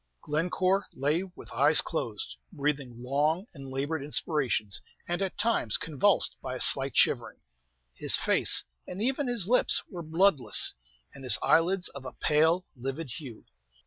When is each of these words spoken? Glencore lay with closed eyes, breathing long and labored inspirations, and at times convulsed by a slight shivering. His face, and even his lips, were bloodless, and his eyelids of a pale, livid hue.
Glencore 0.23 0.87
lay 0.93 1.21
with 1.21 1.49
closed 1.49 2.21
eyes, 2.27 2.35
breathing 2.51 2.95
long 2.97 3.45
and 3.53 3.67
labored 3.69 4.03
inspirations, 4.03 4.81
and 5.07 5.21
at 5.21 5.37
times 5.37 5.77
convulsed 5.77 6.35
by 6.41 6.55
a 6.55 6.59
slight 6.59 6.97
shivering. 6.97 7.41
His 7.93 8.15
face, 8.15 8.63
and 8.87 8.99
even 8.99 9.27
his 9.27 9.47
lips, 9.47 9.83
were 9.91 10.01
bloodless, 10.01 10.73
and 11.13 11.23
his 11.23 11.37
eyelids 11.43 11.87
of 11.89 12.03
a 12.05 12.13
pale, 12.13 12.65
livid 12.75 13.11
hue. 13.19 13.45